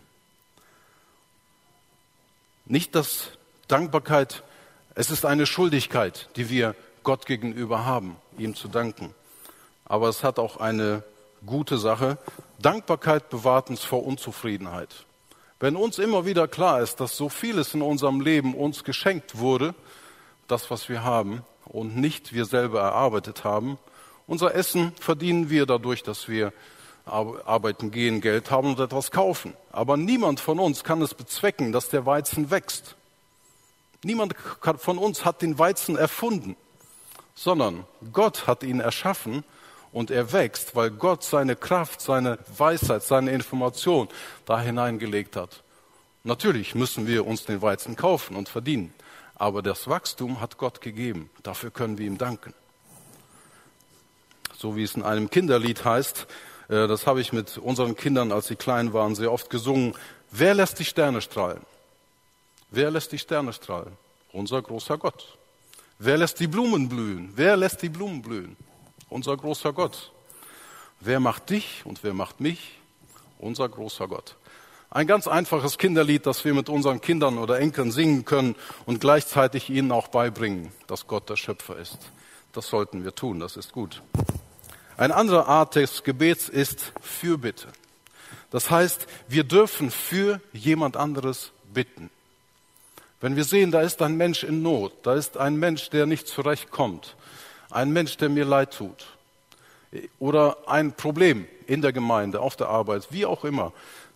[2.66, 3.32] Nicht, dass
[3.68, 4.44] Dankbarkeit,
[4.96, 9.16] es ist eine Schuldigkeit, die wir Gott gegenüber haben, ihm zu danken.
[9.86, 11.04] Aber es hat auch eine
[11.46, 12.18] gute Sache.
[12.60, 15.06] Dankbarkeit bewahrt uns vor Unzufriedenheit.
[15.60, 19.76] Wenn uns immer wieder klar ist, dass so vieles in unserem Leben uns geschenkt wurde,
[20.48, 23.78] das, was wir haben, und nicht wir selber erarbeitet haben,
[24.26, 26.54] unser Essen verdienen wir dadurch, dass wir
[27.06, 29.54] arbeiten gehen, Geld haben und etwas kaufen.
[29.72, 32.96] Aber niemand von uns kann es bezwecken, dass der Weizen wächst.
[34.04, 34.36] Niemand
[34.78, 36.56] von uns hat den Weizen erfunden,
[37.36, 39.44] sondern Gott hat ihn erschaffen
[39.92, 44.08] und er wächst, weil Gott seine Kraft, seine Weisheit, seine Information
[44.46, 45.64] da hineingelegt hat.
[46.24, 48.94] Natürlich müssen wir uns den Weizen kaufen und verdienen,
[49.36, 51.30] aber das Wachstum hat Gott gegeben.
[51.44, 52.54] Dafür können wir ihm danken.
[54.58, 56.28] So wie es in einem Kinderlied heißt,
[56.68, 59.96] äh, das habe ich mit unseren Kindern, als sie klein waren, sehr oft gesungen.
[60.32, 61.62] Wer lässt die Sterne strahlen?
[62.70, 63.94] Wer lässt die Sterne strahlen?
[64.32, 65.38] Unser großer Gott.
[65.98, 67.32] Wer lässt die Blumen blühen?
[67.36, 68.56] Wer lässt die Blumen blühen?
[69.10, 70.12] Unser großer Gott.
[71.00, 72.80] Wer macht dich und wer macht mich?
[73.40, 74.36] Unser großer Gott.
[74.92, 79.70] Ein ganz einfaches Kinderlied, das wir mit unseren Kindern oder Enkeln singen können und gleichzeitig
[79.70, 81.98] ihnen auch beibringen, dass Gott der Schöpfer ist.
[82.54, 84.02] Das sollten wir tun, das ist gut.
[84.98, 87.68] Eine andere Art des Gebets ist Fürbitte.
[88.52, 92.10] Das heißt, wir dürfen für jemand anderes bitten.
[93.22, 96.28] Wenn wir sehen, da ist ein Mensch in Not, da ist ein Mensch, der nicht
[96.28, 97.16] zurechtkommt,
[97.70, 99.08] ein Mensch, der mir leid tut,
[100.20, 103.74] oder ein Problem in der Gemeinde, auf der Arbeit, wie auch immer,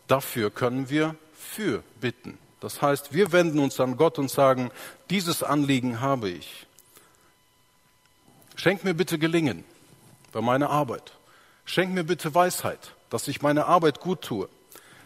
[0.07, 2.37] dafür können wir für bitten.
[2.59, 4.71] Das heißt, wir wenden uns an Gott und sagen,
[5.09, 6.65] dieses Anliegen habe ich.
[8.55, 9.65] Schenk mir bitte Gelingen
[10.31, 11.13] bei meiner Arbeit.
[11.65, 14.47] Schenk mir bitte Weisheit, dass ich meine Arbeit gut tue.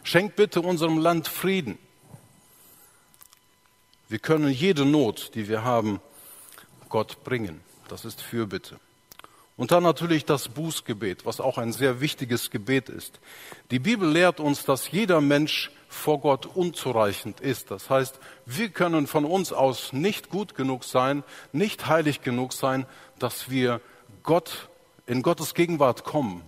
[0.04, 1.78] Schenk bitte unserem Land Frieden.
[4.08, 6.00] Wir können jede Not, die wir haben,
[6.88, 7.60] Gott bringen.
[7.88, 8.78] Das ist Fürbitte.
[9.58, 13.18] Und dann natürlich das Bußgebet, was auch ein sehr wichtiges Gebet ist.
[13.72, 17.72] Die Bibel lehrt uns, dass jeder Mensch vor Gott unzureichend ist.
[17.72, 22.86] Das heißt, wir können von uns aus nicht gut genug sein, nicht heilig genug sein,
[23.18, 23.80] dass wir
[24.22, 24.68] Gott
[25.06, 26.42] in Gottes Gegenwart kommen,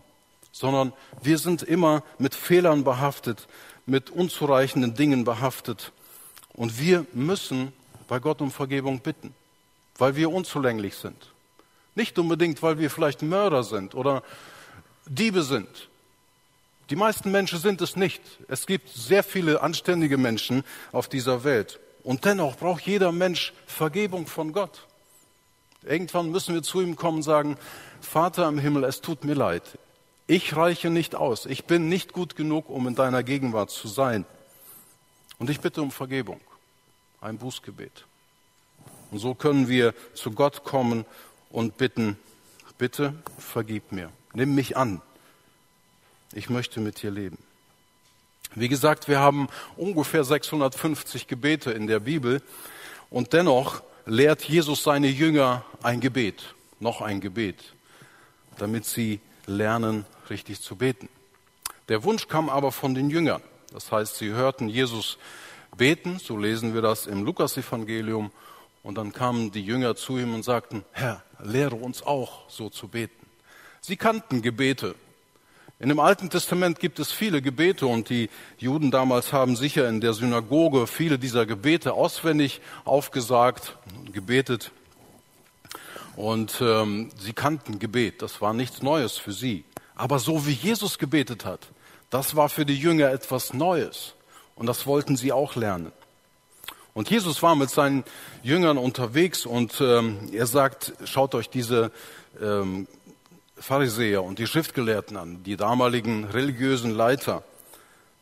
[0.52, 3.48] sondern wir sind immer mit Fehlern behaftet,
[3.86, 5.92] mit unzureichenden Dingen behaftet.
[6.52, 7.72] Und wir müssen
[8.06, 9.34] bei Gott um Vergebung bitten,
[9.98, 11.29] weil wir unzulänglich sind.
[12.00, 14.22] Nicht unbedingt, weil wir vielleicht Mörder sind oder
[15.04, 15.90] Diebe sind.
[16.88, 18.22] Die meisten Menschen sind es nicht.
[18.48, 21.78] Es gibt sehr viele anständige Menschen auf dieser Welt.
[22.02, 24.86] Und dennoch braucht jeder Mensch Vergebung von Gott.
[25.82, 27.58] Irgendwann müssen wir zu ihm kommen und sagen,
[28.00, 29.62] Vater im Himmel, es tut mir leid.
[30.26, 31.44] Ich reiche nicht aus.
[31.44, 34.24] Ich bin nicht gut genug, um in deiner Gegenwart zu sein.
[35.38, 36.40] Und ich bitte um Vergebung.
[37.20, 38.06] Ein Bußgebet.
[39.10, 41.04] Und so können wir zu Gott kommen
[41.50, 42.16] und bitten,
[42.78, 45.02] bitte vergib mir, nimm mich an.
[46.32, 47.38] Ich möchte mit dir leben.
[48.54, 52.42] Wie gesagt, wir haben ungefähr 650 Gebete in der Bibel
[53.10, 57.74] und dennoch lehrt Jesus seine Jünger ein Gebet, noch ein Gebet,
[58.58, 61.08] damit sie lernen, richtig zu beten.
[61.88, 63.42] Der Wunsch kam aber von den Jüngern.
[63.72, 65.18] Das heißt, sie hörten Jesus
[65.76, 68.30] beten, so lesen wir das im Lukasevangelium,
[68.82, 72.88] und dann kamen die Jünger zu ihm und sagten, Herr, lehre uns auch so zu
[72.88, 73.26] beten.
[73.80, 74.94] Sie kannten Gebete.
[75.78, 80.02] In dem Alten Testament gibt es viele Gebete und die Juden damals haben sicher in
[80.02, 83.78] der Synagoge viele dieser Gebete auswendig aufgesagt,
[84.12, 84.72] gebetet.
[86.16, 89.64] Und ähm, sie kannten Gebet, das war nichts Neues für sie.
[89.94, 91.68] Aber so wie Jesus gebetet hat,
[92.10, 94.14] das war für die Jünger etwas Neues.
[94.56, 95.92] Und das wollten sie auch lernen.
[96.94, 98.04] Und Jesus war mit seinen
[98.42, 101.92] Jüngern unterwegs und ähm, er sagt, schaut euch diese
[102.40, 102.88] ähm,
[103.56, 107.44] Pharisäer und die Schriftgelehrten an, die damaligen religiösen Leiter.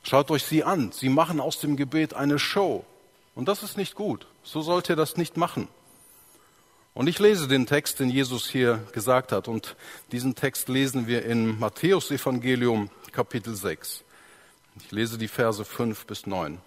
[0.02, 0.92] Schaut euch sie an.
[0.92, 2.85] Sie machen aus dem Gebet eine Show.
[3.35, 4.26] Und das ist nicht gut.
[4.42, 5.68] So sollt ihr das nicht machen.
[6.94, 9.46] Und ich lese den Text, den Jesus hier gesagt hat.
[9.46, 9.76] Und
[10.11, 14.02] diesen Text lesen wir in Matthäus Evangelium Kapitel 6.
[14.81, 16.59] Ich lese die Verse 5 bis 9.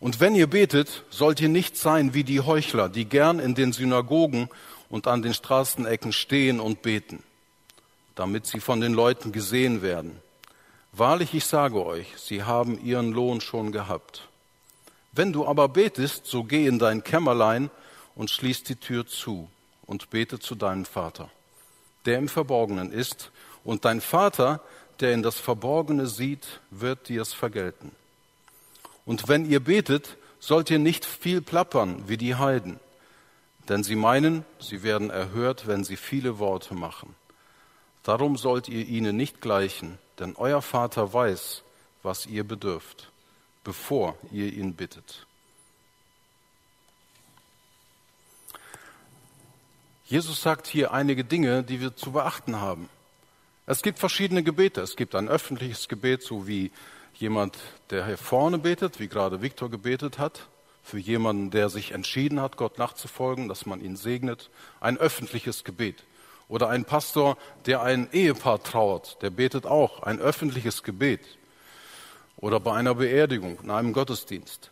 [0.00, 3.72] Und wenn ihr betet, sollt ihr nicht sein wie die Heuchler, die gern in den
[3.72, 4.48] Synagogen
[4.88, 7.22] und an den Straßenecken stehen und beten,
[8.14, 10.20] damit sie von den Leuten gesehen werden.
[10.92, 14.28] Wahrlich, ich sage euch, sie haben ihren Lohn schon gehabt.
[15.12, 17.70] Wenn du aber betest, so geh in dein Kämmerlein
[18.14, 19.48] und schließ die Tür zu
[19.84, 21.30] und bete zu deinem Vater,
[22.04, 23.30] der im Verborgenen ist,
[23.64, 24.60] und dein Vater,
[25.00, 27.92] der in das Verborgene sieht, wird dir's vergelten.
[29.08, 32.78] Und wenn ihr betet, sollt ihr nicht viel plappern wie die Heiden,
[33.66, 37.14] denn sie meinen, sie werden erhört, wenn sie viele Worte machen.
[38.02, 41.62] Darum sollt ihr ihnen nicht gleichen, denn euer Vater weiß,
[42.02, 43.10] was ihr bedürft,
[43.64, 45.26] bevor ihr ihn bittet.
[50.04, 52.90] Jesus sagt hier einige Dinge, die wir zu beachten haben.
[53.64, 54.82] Es gibt verschiedene Gebete.
[54.82, 56.72] Es gibt ein öffentliches Gebet, so wie
[57.20, 57.56] jemand,
[57.90, 60.46] der hier vorne betet, wie gerade Viktor gebetet hat,
[60.82, 64.50] für jemanden, der sich entschieden hat, Gott nachzufolgen, dass man ihn segnet,
[64.80, 66.02] ein öffentliches Gebet.
[66.48, 71.20] Oder ein Pastor, der ein Ehepaar trauert, der betet auch ein öffentliches Gebet.
[72.38, 74.70] Oder bei einer Beerdigung, in einem Gottesdienst.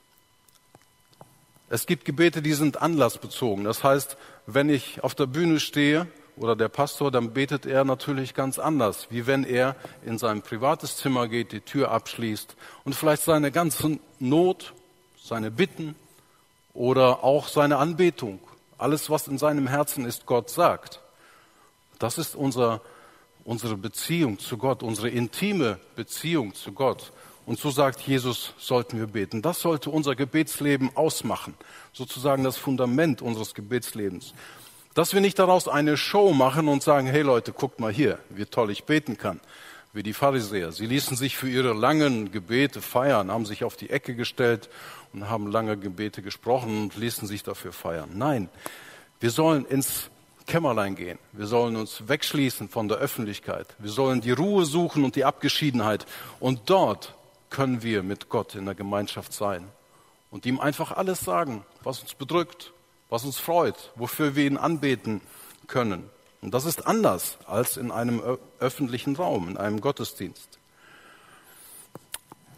[1.69, 3.65] Es gibt Gebete, die sind anlassbezogen.
[3.65, 6.07] Das heißt, wenn ich auf der Bühne stehe
[6.37, 10.97] oder der Pastor, dann betet er natürlich ganz anders, wie wenn er in sein privates
[10.97, 14.75] Zimmer geht, die Tür abschließt und vielleicht seine ganze Not,
[15.19, 15.95] seine Bitten
[16.75, 18.39] oder auch seine Anbetung,
[18.79, 21.01] alles, was in seinem Herzen ist, Gott sagt.
[21.99, 22.83] Das ist unser,
[23.45, 27.13] unsere Beziehung zu Gott, unsere intime Beziehung zu Gott.
[27.47, 29.41] Und so sagt Jesus, sollten wir beten.
[29.41, 31.55] Das sollte unser Gebetsleben ausmachen,
[31.93, 34.35] sozusagen das Fundament unseres Gebetslebens.
[34.97, 38.47] Dass wir nicht daraus eine Show machen und sagen, hey Leute, guckt mal hier, wie
[38.47, 39.41] toll ich beten kann,
[39.93, 40.73] wie die Pharisäer.
[40.73, 44.71] Sie ließen sich für ihre langen Gebete feiern, haben sich auf die Ecke gestellt
[45.13, 48.09] und haben lange Gebete gesprochen und ließen sich dafür feiern.
[48.15, 48.49] Nein,
[49.21, 50.09] wir sollen ins
[50.47, 51.19] Kämmerlein gehen.
[51.33, 53.67] Wir sollen uns wegschließen von der Öffentlichkeit.
[53.79, 56.07] Wir sollen die Ruhe suchen und die Abgeschiedenheit.
[56.41, 57.15] Und dort
[57.51, 59.69] können wir mit Gott in der Gemeinschaft sein
[60.31, 62.73] und ihm einfach alles sagen, was uns bedrückt,
[63.09, 65.21] was uns freut, wofür wir ihn anbeten
[65.67, 66.11] können.
[66.43, 68.23] Und das ist anders als in einem
[68.61, 70.59] öffentlichen Raum, in einem Gottesdienst.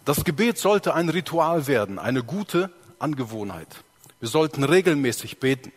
[0.05, 3.69] Das Gebet sollte ein Ritual werden, eine gute Angewohnheit.
[4.21, 5.71] Wir sollten regelmäßig beten,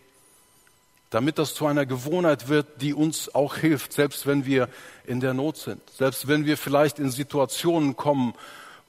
[1.09, 4.69] damit das zu einer Gewohnheit wird, die uns auch hilft, selbst wenn wir
[5.05, 8.33] in der Not sind, selbst wenn wir vielleicht in Situationen kommen,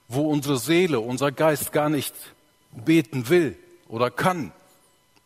[0.07, 2.15] wo unsere Seele, unser Geist gar nicht
[2.71, 3.57] beten will
[3.89, 4.53] oder kann,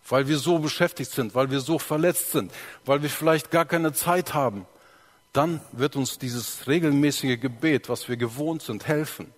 [0.09, 2.51] weil wir so beschäftigt sind, weil wir so verletzt sind,
[2.85, 4.65] weil wir vielleicht gar keine Zeit haben,
[5.33, 9.31] dann wird uns dieses regelmäßige Gebet, was wir gewohnt sind, helfen,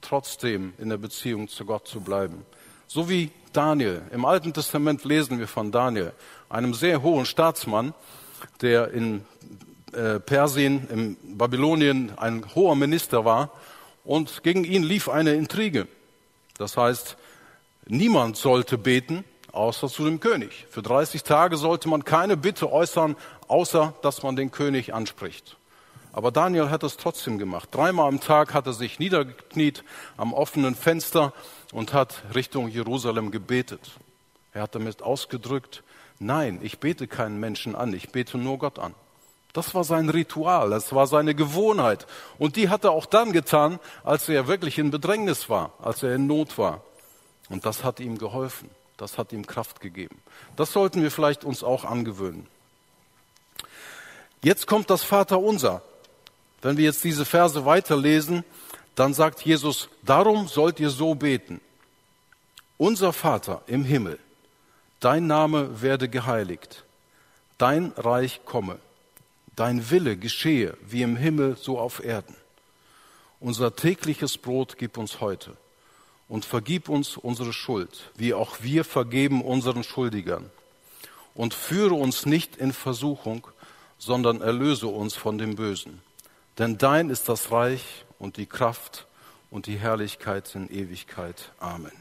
[0.00, 2.44] trotzdem in der Beziehung zu Gott zu bleiben.
[2.86, 4.02] So wie Daniel.
[4.10, 6.12] Im Alten Testament lesen wir von Daniel,
[6.48, 7.94] einem sehr hohen Staatsmann,
[8.62, 9.24] der in
[9.92, 13.52] äh, Persien, in Babylonien ein hoher Minister war
[14.04, 15.86] und gegen ihn lief eine Intrige.
[16.58, 17.16] Das heißt,
[17.86, 20.66] niemand sollte beten, außer zu dem König.
[20.70, 23.16] Für 30 Tage sollte man keine Bitte äußern,
[23.48, 25.56] außer dass man den König anspricht.
[26.12, 27.68] Aber Daniel hat es trotzdem gemacht.
[27.72, 29.84] Dreimal am Tag hat er sich niedergekniet
[30.16, 31.32] am offenen Fenster
[31.72, 33.92] und hat Richtung Jerusalem gebetet.
[34.52, 35.84] Er hat damit ausgedrückt,
[36.18, 38.94] nein, ich bete keinen Menschen an, ich bete nur Gott an.
[39.52, 42.06] Das war sein Ritual, das war seine Gewohnheit.
[42.38, 46.14] Und die hat er auch dann getan, als er wirklich in Bedrängnis war, als er
[46.14, 46.82] in Not war.
[47.48, 50.20] Und das hat ihm geholfen, das hat ihm Kraft gegeben.
[50.56, 52.46] Das sollten wir vielleicht uns auch angewöhnen.
[54.42, 55.82] Jetzt kommt das Vaterunser.
[56.62, 58.44] Wenn wir jetzt diese Verse weiterlesen,
[58.94, 61.60] dann sagt Jesus, darum sollt ihr so beten.
[62.76, 64.18] Unser Vater im Himmel,
[65.00, 66.84] dein Name werde geheiligt,
[67.58, 68.78] dein Reich komme
[69.60, 72.34] Dein Wille geschehe wie im Himmel so auf Erden.
[73.40, 75.54] Unser tägliches Brot gib uns heute
[76.30, 80.48] und vergib uns unsere Schuld, wie auch wir vergeben unseren Schuldigern.
[81.34, 83.48] Und führe uns nicht in Versuchung,
[83.98, 86.00] sondern erlöse uns von dem Bösen.
[86.56, 89.06] Denn dein ist das Reich und die Kraft
[89.50, 91.50] und die Herrlichkeit in Ewigkeit.
[91.58, 91.92] Amen.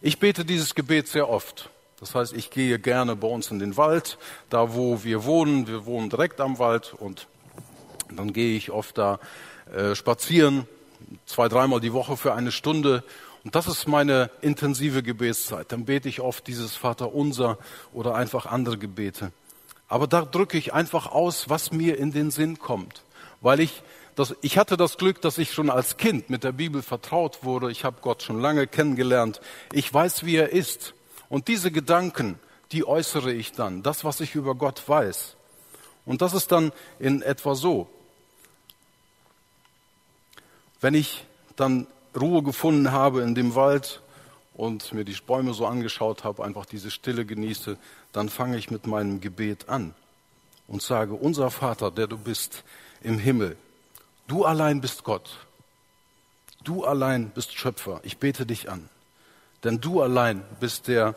[0.00, 1.70] Ich bete dieses Gebet sehr oft.
[2.00, 5.68] Das heißt, ich gehe gerne bei uns in den Wald, da wo wir wohnen.
[5.68, 7.28] Wir wohnen direkt am Wald und
[8.10, 9.20] dann gehe ich oft da
[9.72, 10.66] äh, spazieren,
[11.26, 13.04] zwei, dreimal die Woche für eine Stunde.
[13.44, 15.72] Und das ist meine intensive Gebetszeit.
[15.72, 17.58] Dann bete ich oft dieses Vaterunser
[17.92, 19.32] oder einfach andere Gebete.
[19.88, 23.02] Aber da drücke ich einfach aus, was mir in den Sinn kommt,
[23.40, 23.82] weil ich
[24.14, 27.70] das, ich hatte das Glück, dass ich schon als Kind mit der Bibel vertraut wurde.
[27.70, 29.40] Ich habe Gott schon lange kennengelernt.
[29.72, 30.94] Ich weiß, wie er ist.
[31.28, 32.38] Und diese Gedanken,
[32.72, 35.36] die äußere ich dann, das, was ich über Gott weiß.
[36.04, 37.88] Und das ist dann in etwa so.
[40.80, 41.24] Wenn ich
[41.56, 41.86] dann
[42.18, 44.00] Ruhe gefunden habe in dem Wald
[44.54, 47.76] und mir die Bäume so angeschaut habe, einfach diese Stille genieße,
[48.12, 49.94] dann fange ich mit meinem Gebet an
[50.66, 52.64] und sage, unser Vater, der du bist
[53.02, 53.56] im Himmel,
[54.26, 55.46] du allein bist Gott,
[56.64, 58.88] du allein bist Schöpfer, ich bete dich an.
[59.64, 61.14] Denn du allein bist der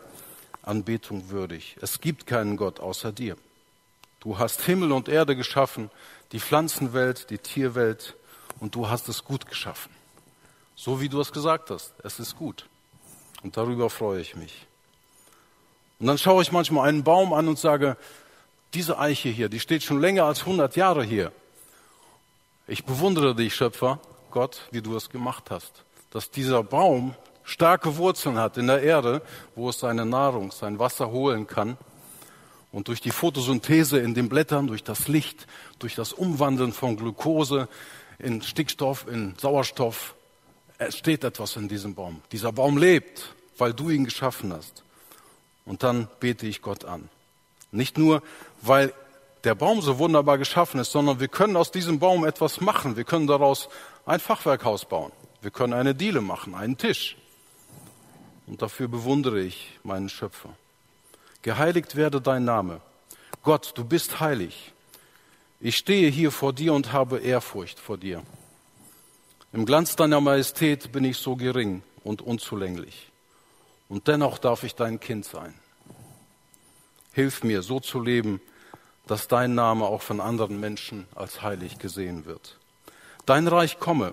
[0.62, 1.76] Anbetung würdig.
[1.80, 3.36] Es gibt keinen Gott außer dir.
[4.20, 5.90] Du hast Himmel und Erde geschaffen,
[6.32, 8.14] die Pflanzenwelt, die Tierwelt,
[8.64, 9.92] und du hast es gut geschaffen.
[10.74, 11.92] So wie du es gesagt hast.
[12.02, 12.66] Es ist gut.
[13.42, 14.66] Und darüber freue ich mich.
[15.98, 17.98] Und dann schaue ich manchmal einen Baum an und sage,
[18.72, 21.30] diese Eiche hier, die steht schon länger als 100 Jahre hier.
[22.66, 24.00] Ich bewundere dich, Schöpfer,
[24.30, 25.84] Gott, wie du es gemacht hast.
[26.10, 29.20] Dass dieser Baum starke Wurzeln hat in der Erde,
[29.54, 31.76] wo es seine Nahrung, sein Wasser holen kann.
[32.72, 35.46] Und durch die Photosynthese in den Blättern, durch das Licht,
[35.78, 37.68] durch das Umwandeln von Glucose
[38.18, 40.14] in Stickstoff, in Sauerstoff,
[40.78, 42.22] entsteht etwas in diesem Baum.
[42.32, 44.82] Dieser Baum lebt, weil du ihn geschaffen hast.
[45.64, 47.08] Und dann bete ich Gott an.
[47.70, 48.22] Nicht nur,
[48.60, 48.92] weil
[49.44, 52.96] der Baum so wunderbar geschaffen ist, sondern wir können aus diesem Baum etwas machen.
[52.96, 53.68] Wir können daraus
[54.06, 55.12] ein Fachwerkhaus bauen.
[55.42, 57.16] Wir können eine Diele machen, einen Tisch.
[58.46, 60.50] Und dafür bewundere ich meinen Schöpfer.
[61.42, 62.80] Geheiligt werde dein Name.
[63.42, 64.73] Gott, du bist heilig.
[65.64, 68.22] Ich stehe hier vor dir und habe Ehrfurcht vor dir.
[69.50, 73.10] Im Glanz deiner Majestät bin ich so gering und unzulänglich.
[73.88, 75.54] Und dennoch darf ich dein Kind sein.
[77.14, 78.42] Hilf mir, so zu leben,
[79.06, 82.58] dass dein Name auch von anderen Menschen als heilig gesehen wird.
[83.24, 84.12] Dein Reich komme.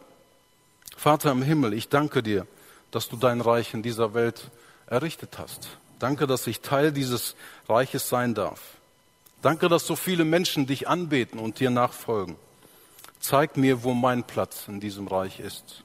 [0.96, 2.48] Vater im Himmel, ich danke dir,
[2.92, 4.52] dass du dein Reich in dieser Welt
[4.88, 5.68] errichtet hast.
[6.00, 7.36] Danke, dass ich Teil dieses
[7.68, 8.62] Reiches sein darf.
[9.42, 12.36] Danke, dass so viele Menschen dich anbeten und dir nachfolgen.
[13.20, 15.84] Zeig mir, wo mein Platz in diesem Reich ist.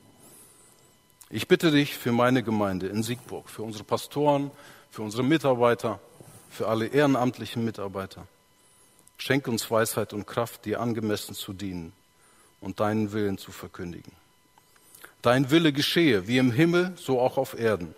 [1.31, 4.51] Ich bitte dich für meine Gemeinde in Siegburg, für unsere Pastoren,
[4.91, 6.01] für unsere Mitarbeiter,
[6.51, 8.27] für alle ehrenamtlichen Mitarbeiter.
[9.19, 11.93] Schenk uns Weisheit und Kraft, dir angemessen zu dienen
[12.61, 14.13] und deinen Willen zu verkündigen.
[15.23, 17.95] Dein Wille geschehe, wie im Himmel, so auch auf Erden.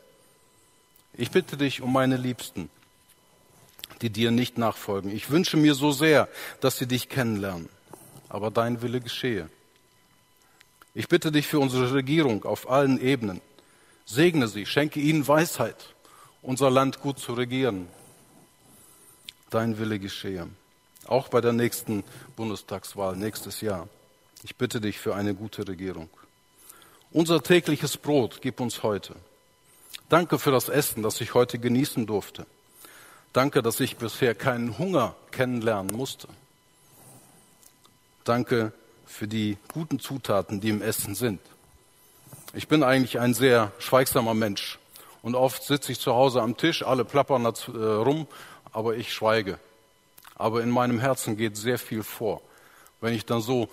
[1.12, 2.70] Ich bitte dich um meine Liebsten,
[4.02, 5.10] die dir nicht nachfolgen.
[5.10, 6.28] Ich wünsche mir so sehr,
[6.60, 7.68] dass sie dich kennenlernen.
[8.28, 9.48] Aber dein Wille geschehe.
[10.94, 13.40] Ich bitte dich für unsere Regierung auf allen Ebenen.
[14.04, 15.94] Segne sie, schenke ihnen Weisheit,
[16.42, 17.88] unser Land gut zu regieren.
[19.50, 20.48] Dein Wille geschehe.
[21.06, 22.04] Auch bei der nächsten
[22.36, 23.88] Bundestagswahl nächstes Jahr.
[24.42, 26.10] Ich bitte dich für eine gute Regierung.
[27.10, 29.14] Unser tägliches Brot gib uns heute.
[30.08, 32.46] Danke für das Essen, das ich heute genießen durfte.
[33.38, 36.26] Danke, dass ich bisher keinen Hunger kennenlernen musste.
[38.24, 38.72] Danke
[39.06, 41.40] für die guten Zutaten, die im Essen sind.
[42.52, 44.80] Ich bin eigentlich ein sehr schweigsamer Mensch
[45.22, 48.26] und oft sitze ich zu Hause am Tisch, alle plappern äh, rum,
[48.72, 49.60] aber ich schweige.
[50.34, 52.42] Aber in meinem Herzen geht sehr viel vor.
[53.00, 53.68] Wenn ich dann so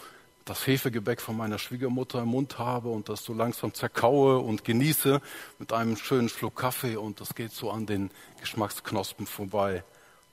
[0.46, 5.20] das Hefegebäck von meiner Schwiegermutter im Mund habe und das so langsam zerkaue und genieße
[5.58, 9.84] mit einem schönen Schluck Kaffee und das geht so an den Geschmacksknospen vorbei.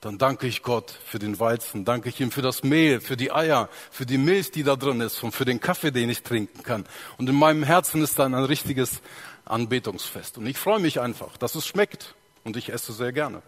[0.01, 3.31] Dann danke ich Gott für den Weizen, danke ich ihm für das Mehl, für die
[3.31, 6.61] Eier, für die Milch, die da drin ist und für den Kaffee, den ich trinken
[6.61, 6.85] kann.
[7.17, 9.01] Und in meinem Herzen ist dann ein richtiges
[9.45, 10.37] Anbetungsfest.
[10.37, 12.15] Und ich freue mich einfach, dass es schmeckt.
[12.43, 13.41] Und ich esse sehr gerne.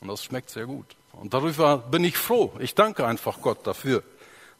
[0.00, 0.94] Und das schmeckt sehr gut.
[1.12, 2.52] Und darüber bin ich froh.
[2.58, 4.02] Ich danke einfach Gott dafür.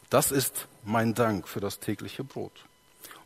[0.09, 2.53] Das ist mein Dank für das tägliche Brot.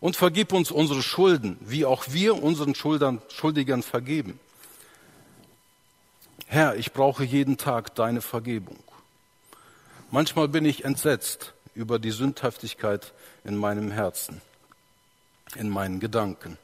[0.00, 4.38] Und vergib uns unsere Schulden, wie auch wir unseren Schuldern, Schuldigern vergeben.
[6.46, 8.78] Herr, ich brauche jeden Tag deine Vergebung.
[10.11, 13.12] Manchmal bin ich entsetzt über die Sündhaftigkeit
[13.44, 14.40] in meinem Herzen,
[15.57, 16.59] in meinen Gedanken.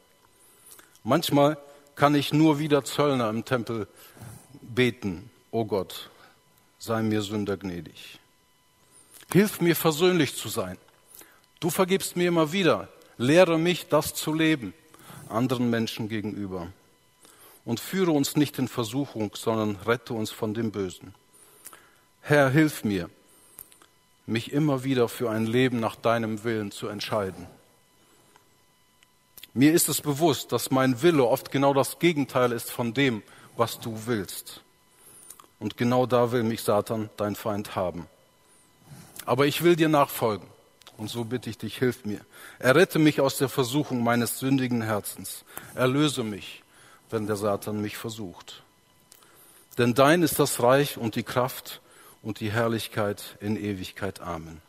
[1.03, 1.59] Manchmal
[1.97, 3.89] kann ich nur wieder Zöllner im Tempel
[4.61, 6.11] beten, o oh Gott,
[6.79, 8.21] sei mir Sünder gnädig.
[9.33, 10.77] Hilf mir versöhnlich zu sein.
[11.59, 12.89] Du vergibst mir immer wieder.
[13.17, 14.75] Lehre mich, das zu leben,
[15.29, 16.71] anderen Menschen gegenüber.
[17.65, 21.15] Und führe uns nicht in Versuchung, sondern rette uns von dem Bösen.
[22.21, 23.09] Herr, hilf mir,
[24.27, 27.47] mich immer wieder für ein Leben nach deinem Willen zu entscheiden.
[29.55, 33.23] Mir ist es bewusst, dass mein Wille oft genau das Gegenteil ist von dem,
[33.57, 34.61] was du willst.
[35.59, 38.09] Und genau da will mich Satan, dein Feind, haben.
[39.25, 40.47] Aber ich will dir nachfolgen.
[40.97, 42.21] Und so bitte ich dich, hilf mir.
[42.59, 45.45] Errette mich aus der Versuchung meines sündigen Herzens.
[45.75, 46.63] Erlöse mich,
[47.11, 48.63] wenn der Satan mich versucht.
[49.79, 51.81] Denn dein ist das Reich und die Kraft
[52.23, 54.21] und die Herrlichkeit in Ewigkeit.
[54.21, 54.61] Amen.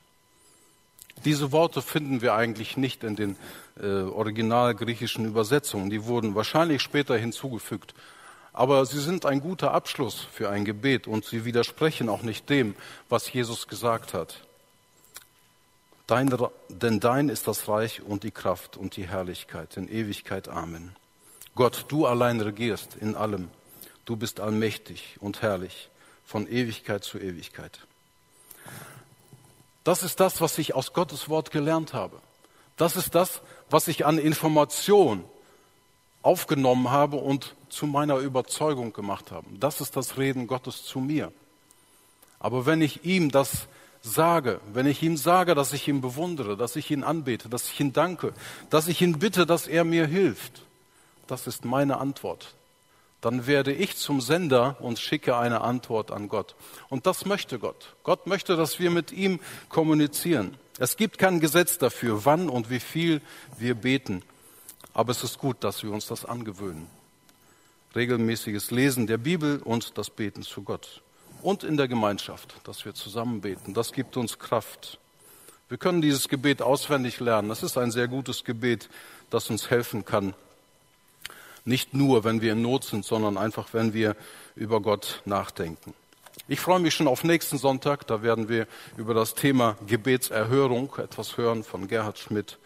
[1.25, 3.37] Diese Worte finden wir eigentlich nicht in den
[3.79, 5.89] äh, original griechischen Übersetzungen.
[5.89, 7.93] Die wurden wahrscheinlich später hinzugefügt.
[8.53, 12.75] Aber sie sind ein guter Abschluss für ein Gebet und sie widersprechen auch nicht dem,
[13.09, 14.45] was Jesus gesagt hat.
[16.05, 16.35] Dein,
[16.69, 20.49] denn dein ist das Reich und die Kraft und die Herrlichkeit in Ewigkeit.
[20.49, 20.95] Amen.
[21.55, 23.49] Gott, du allein regierst in allem.
[24.05, 25.89] Du bist allmächtig und herrlich
[26.25, 27.79] von Ewigkeit zu Ewigkeit.
[29.83, 32.19] Das ist das, was ich aus Gottes Wort gelernt habe.
[32.77, 35.23] Das ist das, was ich an Information
[36.21, 39.47] aufgenommen habe und zu meiner Überzeugung gemacht habe.
[39.59, 41.31] Das ist das Reden Gottes zu mir.
[42.39, 43.67] Aber wenn ich ihm das
[44.01, 47.79] sage, wenn ich ihm sage, dass ich ihn bewundere, dass ich ihn anbete, dass ich
[47.79, 48.33] ihn danke,
[48.69, 50.63] dass ich ihn bitte, dass er mir hilft,
[51.27, 52.55] das ist meine Antwort.
[53.21, 56.55] Dann werde ich zum Sender und schicke eine Antwort an Gott.
[56.89, 57.95] Und das möchte Gott.
[58.03, 60.57] Gott möchte, dass wir mit ihm kommunizieren.
[60.77, 63.21] Es gibt kein Gesetz dafür, wann und wie viel
[63.57, 64.23] wir beten.
[64.93, 66.87] Aber es ist gut, dass wir uns das angewöhnen.
[67.95, 71.01] Regelmäßiges Lesen der Bibel und das Beten zu Gott.
[71.41, 73.73] Und in der Gemeinschaft, dass wir zusammen beten.
[73.73, 74.97] Das gibt uns Kraft.
[75.69, 77.49] Wir können dieses Gebet auswendig lernen.
[77.49, 78.89] Das ist ein sehr gutes Gebet,
[79.29, 80.33] das uns helfen kann.
[81.65, 84.15] Nicht nur, wenn wir in Not sind, sondern einfach, wenn wir
[84.55, 85.93] über Gott nachdenken.
[86.47, 88.07] Ich freue mich schon auf nächsten Sonntag.
[88.07, 88.67] Da werden wir
[88.97, 92.57] über das Thema Gebetserhörung etwas hören von Gerhard Schmidt.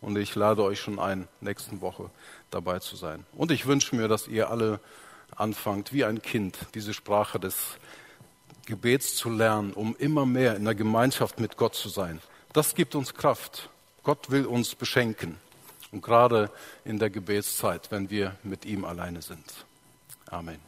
[0.00, 2.10] Und ich lade euch schon ein, nächsten Woche
[2.50, 3.24] dabei zu sein.
[3.32, 4.80] Und ich wünsche mir, dass ihr alle
[5.34, 7.78] anfangt, wie ein Kind, diese Sprache des
[8.66, 12.20] Gebets zu lernen, um immer mehr in der Gemeinschaft mit Gott zu sein.
[12.52, 13.70] Das gibt uns Kraft.
[14.02, 15.38] Gott will uns beschenken.
[15.92, 16.50] Und gerade
[16.84, 19.66] in der Gebetszeit, wenn wir mit ihm alleine sind.
[20.26, 20.58] Amen.